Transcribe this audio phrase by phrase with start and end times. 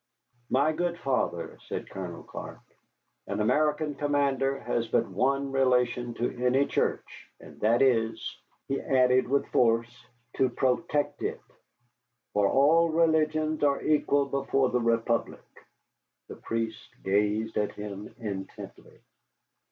[0.49, 2.61] "My good Father," said Colonel Clark,
[3.27, 7.29] "an American commander has but one relation to any church.
[7.39, 8.19] And that is"
[8.67, 11.39] (he added with force) "to protect it.
[12.33, 15.45] For all religions are equal before the Republic."
[16.29, 19.01] The priest gazed at him intently.